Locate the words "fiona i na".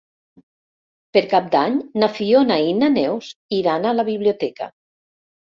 2.15-2.91